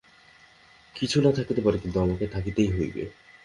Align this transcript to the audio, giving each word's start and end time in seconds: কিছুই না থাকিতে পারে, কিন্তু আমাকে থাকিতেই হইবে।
কিছুই 0.95 1.21
না 1.23 1.31
থাকিতে 1.31 1.61
পারে, 1.61 1.77
কিন্তু 1.77 1.97
আমাকে 1.99 2.25
থাকিতেই 2.27 2.69
হইবে। 2.71 3.03